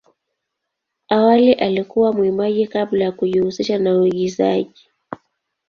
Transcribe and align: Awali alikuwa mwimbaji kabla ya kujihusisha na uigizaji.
Awali 1.09 1.53
alikuwa 1.53 2.13
mwimbaji 2.13 2.67
kabla 2.67 3.05
ya 3.05 3.11
kujihusisha 3.11 3.77
na 3.77 3.97
uigizaji. 3.97 4.89